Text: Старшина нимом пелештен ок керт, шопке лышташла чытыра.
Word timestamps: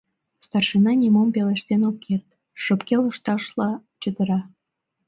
Старшина 0.45 0.91
нимом 1.01 1.29
пелештен 1.35 1.81
ок 1.89 1.97
керт, 2.05 2.27
шопке 2.63 2.95
лышташла 3.03 3.69
чытыра. 4.01 4.39